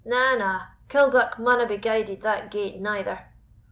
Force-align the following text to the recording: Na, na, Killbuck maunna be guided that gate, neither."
Na, 0.03 0.35
na, 0.35 0.69
Killbuck 0.89 1.37
maunna 1.37 1.67
be 1.67 1.77
guided 1.77 2.23
that 2.23 2.49
gate, 2.49 2.79
neither." 2.81 3.27